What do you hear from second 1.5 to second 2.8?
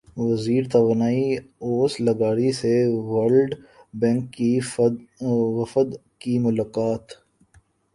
اویس لغاری سے